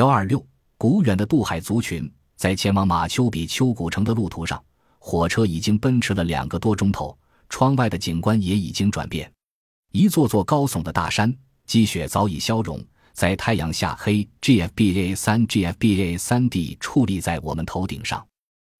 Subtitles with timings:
[0.00, 0.42] 幺二六，
[0.78, 4.58] 古远的渡海族群在前往马丘比丘古城的路途上，
[4.98, 7.14] 火车已经奔驰了两个多钟头，
[7.50, 9.30] 窗外的景观也已经转变。
[9.92, 11.30] 一座座高耸的大山，
[11.66, 12.82] 积雪早已消融，
[13.12, 14.26] 在太阳下黑。
[14.40, 18.26] GFBA 三 GFBA 三 D 矗立在我们头顶上。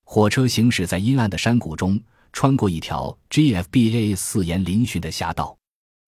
[0.07, 2.01] 火车行驶在阴暗的山谷中，
[2.33, 5.55] 穿过一条 GFBA 四沿嶙峋的峡道。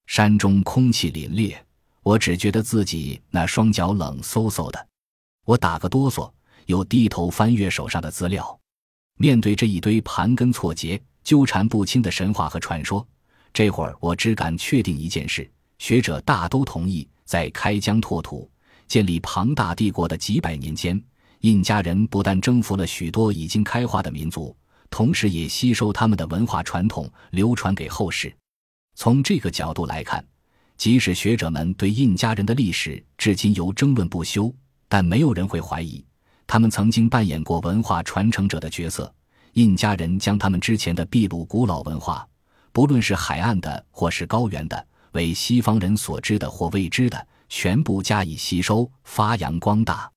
[0.07, 1.55] 山中空气凛冽，
[2.03, 4.87] 我只觉得自己那双脚冷飕飕的。
[5.45, 6.31] 我打个哆嗦，
[6.67, 8.59] 又低头翻阅手上的资料。
[9.19, 13.07] 面对这一堆盘根错节、纠缠不清的神话和传说。
[13.53, 18.51] 这会儿我只敢确定一件事：学者大都同意，在开疆拓土、
[18.89, 21.03] 建立庞大帝国的几百年间，
[21.41, 24.57] 印加人不但征服了许多已经开化的民族，
[24.89, 28.35] 同时也吸收他们的文化传统，流传给后世。
[28.95, 30.25] 从这个角度来看，
[30.77, 34.55] 即使学者们对印加人的历史至今犹争论不休，
[34.93, 36.05] 但没有人会怀疑，
[36.47, 39.11] 他们曾经扮演过文化传承者的角色。
[39.55, 42.29] 印加人将他们之前的秘鲁古老文化。
[42.73, 50.13] 不论是海岸的或是高原的，为西方人所知的或未知的，全部加以吸收、发扬光大。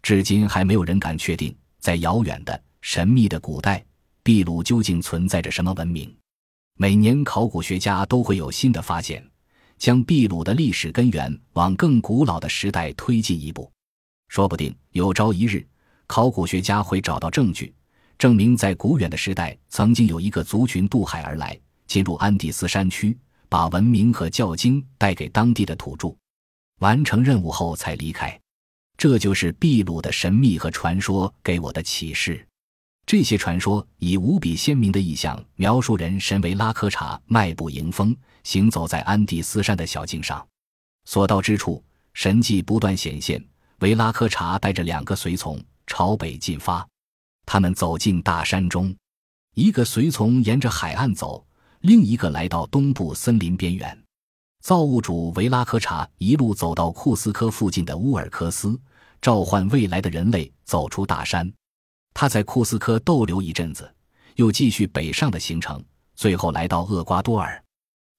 [0.00, 3.84] 至今还没有人敢确定，在遥远的、神秘的古代，
[4.22, 6.10] 秘鲁究竟存在着什么文明。
[6.78, 9.22] 每年，考古学家都会有新的发现，
[9.76, 13.70] 将秘鲁的历史根源往更古老的时代推进一步。
[14.34, 15.64] 说不定有朝一日，
[16.08, 17.72] 考古学家会找到证据，
[18.18, 21.56] 证明在古远的时代，曾经有一个族群渡海而来。
[21.86, 23.16] 进入安第斯山区，
[23.48, 26.16] 把文明和教经带给当地的土著，
[26.80, 28.36] 完成任务后才离开。
[28.96, 32.44] 这就是秘鲁的神秘和传说给我的启示。
[33.06, 38.12] 这些传说以无比鲜明的意象描述人神维拉科查迈步迎风，
[38.42, 40.44] 行走在安第斯山的小径上，
[41.04, 41.80] 所到之处
[42.14, 43.40] 神迹不断显现。
[43.84, 46.88] 维拉科查带着两个随从朝北进发，
[47.44, 48.96] 他们走进大山中，
[49.54, 51.46] 一个随从沿着海岸走。
[51.80, 54.02] 另一个来到东部森林边缘，
[54.62, 58.80] 造物主维拉科查一路走到库斯科附近的乌尔科斯，
[59.20, 61.52] 召唤未来的人类走出大山。
[62.14, 63.94] 他在库斯科逗留一阵子，
[64.36, 65.84] 又继续北上的行程，
[66.16, 67.62] 最后来到厄瓜多尔。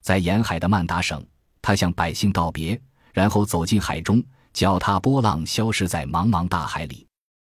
[0.03, 1.25] 在沿海的曼达省，
[1.59, 2.79] 他向百姓道别，
[3.13, 4.23] 然后走进海中，
[4.55, 7.05] 脚踏波浪，消失在茫茫大海里。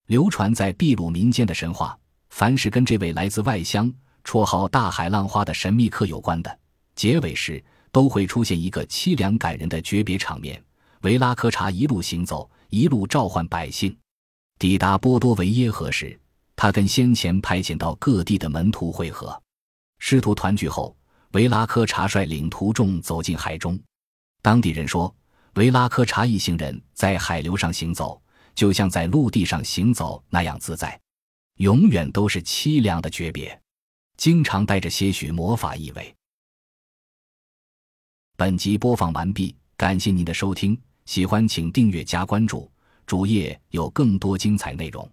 [0.09, 1.97] 流传在秘鲁民间的神话，
[2.31, 3.93] 凡是跟这位来自外乡。
[4.25, 6.59] 绰号“大海浪花”的神秘客有关的，
[6.97, 10.61] 结尾时都会出现一个凄凉感人的诀别场面。
[11.03, 13.97] 维拉科查一路行走，一路召唤百姓。
[14.59, 16.19] 抵达波多维耶河时，
[16.57, 19.41] 他跟先前派遣到各地的门徒会合。
[20.01, 20.97] 师徒团聚后，
[21.31, 23.79] 维拉科查率领徒众走进海中。
[24.43, 25.15] 当地人说，
[25.59, 28.23] 维拉科查一行人在海流上行走，
[28.55, 30.99] 就像在陆地上行走那样自在，
[31.57, 33.61] 永远都是凄凉的诀别。
[34.17, 36.15] 经常带着些许魔法意味。
[38.37, 42.71] 本集播放完毕，感谢您的收听，喜欢请订阅加关注，
[43.05, 45.11] 主页有更多精彩内容。